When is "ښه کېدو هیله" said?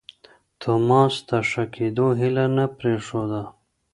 1.49-2.45